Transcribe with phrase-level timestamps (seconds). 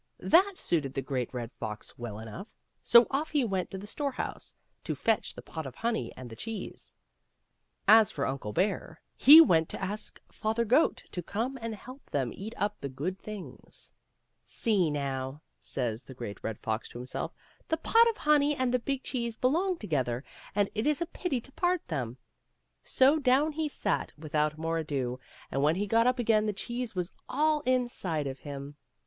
[0.17, 2.47] That suited the Great Red Fox well enough,
[2.81, 6.35] so off he went to the storehouse to fetch the pot of honey and the
[6.35, 6.95] cheese;
[7.87, 9.69] as for Uncle Bear ^e<l3reatSledforgott^ 284 "^^'^^^ WENT INTO PARTNERSHIP.
[9.69, 13.19] he went to ask Father Goat to come and help them eat up the good
[13.19, 13.91] things."
[14.57, 17.31] See, now/* says the Great Red Fox to himself,"
[17.69, 20.23] the pot of honey and the big cheese belong together,
[20.55, 22.17] and it is a pity to part them."
[22.81, 25.19] So down he sat without more ado,
[25.51, 28.77] and when he got up again the cheese was all inside of him.